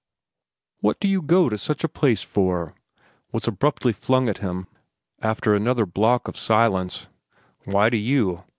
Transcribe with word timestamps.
"What 0.79 0.99
do 0.99 1.07
you 1.07 1.21
go 1.21 1.47
to 1.47 1.59
such 1.59 1.83
a 1.83 1.87
place 1.87 2.23
for?" 2.23 2.73
was 3.31 3.47
abruptly 3.47 3.93
flung 3.93 4.29
at 4.29 4.39
him 4.39 4.65
after 5.21 5.53
another 5.53 5.85
block 5.85 6.27
of 6.27 6.35
silence. 6.39 7.05
"Why 7.65 7.91
do 7.91 7.97
you?" 7.97 8.41